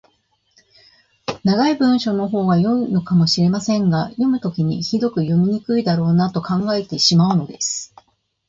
[1.43, 7.93] 長い文章のほうが良いのかもしれませんが、読むときにひどく読みにくいだろうなと考えてしまうのです。